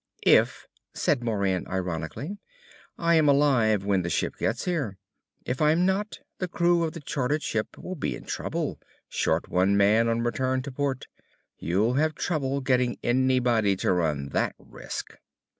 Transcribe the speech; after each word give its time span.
"If," 0.25 0.65
said 0.95 1.23
Moran 1.23 1.67
ironically, 1.67 2.39
"I 2.97 3.13
am 3.13 3.29
alive 3.29 3.85
when 3.85 4.01
the 4.01 4.09
ship 4.09 4.35
gets 4.39 4.65
here. 4.65 4.97
If 5.45 5.61
I'm 5.61 5.85
not, 5.85 6.17
the 6.39 6.47
crew 6.47 6.81
of 6.83 6.93
the 6.93 6.99
chartered 6.99 7.43
ship 7.43 7.77
will 7.77 7.93
be 7.93 8.15
in 8.15 8.23
trouble, 8.25 8.79
short 9.07 9.47
one 9.47 9.77
man 9.77 10.07
on 10.07 10.21
return 10.23 10.63
to 10.63 10.71
port. 10.71 11.05
You'll 11.59 11.93
have 11.93 12.15
trouble 12.15 12.61
getting 12.61 12.97
anybody 13.03 13.75
to 13.75 13.93
run 13.93 14.29
that 14.29 14.55
risk!" 14.57 15.19